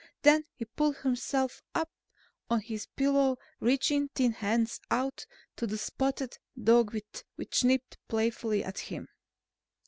Then 0.23 0.45
he 0.55 0.65
pulled 0.65 0.97
himself 0.97 1.61
up 1.75 1.91
on 2.49 2.61
his 2.61 2.87
pillow, 2.95 3.37
reaching 3.59 4.07
thin 4.09 4.31
hands 4.31 4.79
out 4.89 5.27
to 5.57 5.67
the 5.67 5.77
spotted 5.77 6.39
dog 6.59 6.99
which 7.35 7.63
nipped 7.63 7.99
playfully 8.07 8.63
at 8.63 8.79
him. 8.79 9.09